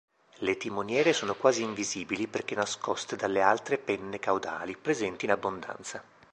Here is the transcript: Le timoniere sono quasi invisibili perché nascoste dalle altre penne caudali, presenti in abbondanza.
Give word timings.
Le 0.39 0.57
timoniere 0.57 1.13
sono 1.13 1.35
quasi 1.35 1.61
invisibili 1.61 2.25
perché 2.27 2.55
nascoste 2.55 3.15
dalle 3.15 3.39
altre 3.43 3.77
penne 3.77 4.17
caudali, 4.17 4.75
presenti 4.75 5.25
in 5.25 5.31
abbondanza. 5.31 6.03